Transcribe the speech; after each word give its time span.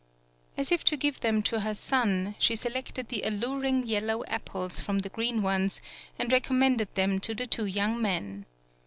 As 0.57 0.71
if 0.71 0.83
to 0.85 0.97
give 0.97 1.19
them 1.19 1.43
to 1.43 1.59
her 1.59 1.75
son, 1.75 2.33
she 2.39 2.55
se 2.55 2.71
lected 2.71 3.09
the 3.09 3.21
alluring 3.21 3.85
yellow 3.85 4.25
apples 4.25 4.79
from 4.81 4.97
the 4.97 5.09
green 5.09 5.43
ones 5.43 5.79
and 6.17 6.31
recommendecl 6.31 6.91
them 6.95 7.19
to 7.19 7.35
the 7.35 7.45
two 7.45 7.65
young 7.67 8.01
men. 8.01 8.47